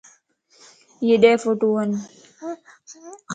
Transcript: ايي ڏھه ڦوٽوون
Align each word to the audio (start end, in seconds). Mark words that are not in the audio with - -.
ايي 1.01 1.15
ڏھه 1.21 1.33
ڦوٽوون 1.41 1.89